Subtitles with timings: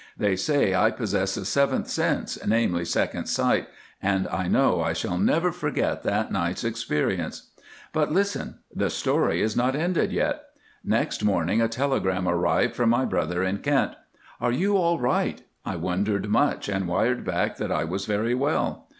[0.17, 3.67] "They say I possess a seventh sense, namely, second sight,
[4.01, 7.51] and I know I shall never forget that night's experience.
[7.93, 10.41] "But listen—the story is not ended yet.
[10.83, 13.93] Next morning a telegram arrived from my brother in Kent,
[14.39, 18.87] 'Are you all right?' I wondered much, and wired back that I was very well.